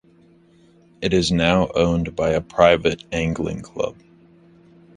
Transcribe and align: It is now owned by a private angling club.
It 0.99 1.13
is 1.13 1.31
now 1.31 1.69
owned 1.75 2.15
by 2.15 2.31
a 2.31 2.41
private 2.41 3.03
angling 3.11 3.61
club. 3.61 3.97